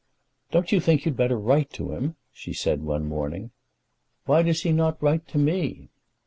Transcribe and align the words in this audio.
"Don't 0.49 0.71
you 0.71 0.79
think 0.79 1.05
you'd 1.05 1.15
better 1.15 1.37
write 1.37 1.69
to 1.73 1.91
him?" 1.91 2.15
she 2.33 2.53
said, 2.53 2.81
one 2.81 3.05
morning. 3.07 3.51
"Why 4.25 4.41
does 4.41 4.63
he 4.63 4.71
not 4.71 4.99
write 4.99 5.27
to 5.27 5.37
me?" 5.37 5.89